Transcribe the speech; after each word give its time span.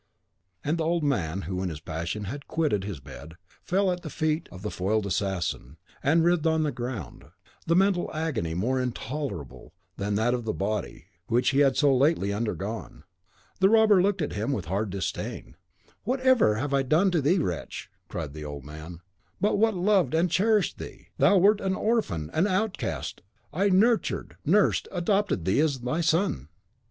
and 0.63 0.79
the 0.79 0.83
old 0.83 1.03
man, 1.03 1.41
who 1.43 1.61
in 1.61 1.69
his 1.69 1.79
passion 1.79 2.23
had 2.23 2.47
quitted 2.47 2.83
his 2.83 2.99
bed, 2.99 3.35
fell 3.61 3.91
at 3.91 4.01
the 4.01 4.09
feet 4.09 4.49
of 4.51 4.63
the 4.63 4.71
foiled 4.71 5.05
assassin, 5.05 5.77
and 6.01 6.23
writhed 6.23 6.47
on 6.47 6.63
the 6.63 6.71
ground, 6.71 7.25
the 7.67 7.75
mental 7.75 8.09
agony 8.11 8.55
more 8.55 8.81
intolerable 8.81 9.75
than 9.97 10.15
that 10.15 10.33
of 10.33 10.43
the 10.43 10.53
body, 10.55 11.05
which 11.27 11.49
he 11.51 11.59
had 11.59 11.77
so 11.77 11.95
lately 11.95 12.33
undergone. 12.33 13.03
The 13.59 13.69
robber 13.69 14.01
looked 14.01 14.23
at 14.23 14.33
him 14.33 14.51
with 14.51 14.65
a 14.65 14.69
hard 14.69 14.89
disdain. 14.89 15.55
"What 16.03 16.19
have 16.21 16.41
I 16.41 16.55
ever 16.59 16.81
done 16.81 17.11
to 17.11 17.21
thee, 17.21 17.37
wretch?" 17.37 17.91
cried 18.07 18.33
the 18.33 18.43
old 18.43 18.65
man, 18.65 19.01
"what 19.37 19.55
but 19.61 19.75
loved 19.75 20.15
and 20.15 20.31
cherished 20.31 20.79
thee? 20.79 21.09
Thou 21.19 21.37
wert 21.37 21.61
an 21.61 21.75
orphan, 21.75 22.31
an 22.33 22.47
outcast. 22.47 23.21
I 23.53 23.69
nurtured, 23.69 24.35
nursed, 24.43 24.87
adopted 24.91 25.45
thee 25.45 25.59
as 25.59 25.79
my 25.79 26.01
son. 26.01 26.47